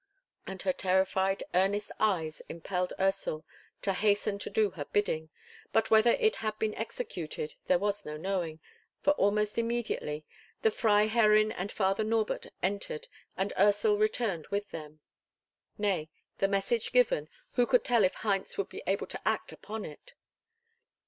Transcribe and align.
And 0.47 0.63
her 0.63 0.73
terrified 0.73 1.43
earnest 1.53 1.91
eyes 1.99 2.41
impelled 2.49 2.91
Ursel 2.99 3.45
to 3.83 3.93
hasten 3.93 4.39
to 4.39 4.49
do 4.49 4.71
her 4.71 4.85
bidding; 4.85 5.29
but 5.71 5.91
whether 5.91 6.13
it 6.13 6.37
had 6.37 6.57
been 6.57 6.73
executed, 6.73 7.53
there 7.67 7.77
was 7.77 8.03
no 8.03 8.17
knowing, 8.17 8.59
for 9.03 9.11
almost 9.13 9.59
immediately 9.59 10.25
the 10.63 10.71
Freiherrinn 10.71 11.51
and 11.51 11.71
Father 11.71 12.03
Norbert 12.03 12.47
entered, 12.63 13.05
and 13.37 13.53
Ursel 13.59 13.95
returned 13.99 14.47
with 14.47 14.71
them. 14.71 15.01
Nay, 15.77 16.09
the 16.39 16.47
message 16.47 16.91
given, 16.91 17.29
who 17.51 17.67
could 17.67 17.83
tell 17.83 18.03
if 18.03 18.15
Heinz 18.15 18.57
would 18.57 18.69
be 18.69 18.81
able 18.87 19.05
to 19.05 19.21
act 19.27 19.51
upon 19.51 19.85
it? 19.85 20.13